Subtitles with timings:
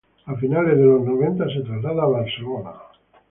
[0.25, 2.71] A finales de los noventa se traslada a Barcelona.